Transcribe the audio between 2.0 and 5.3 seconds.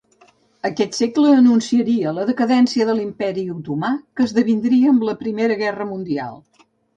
la decadència de l'Imperi otomà que esdevindria amb la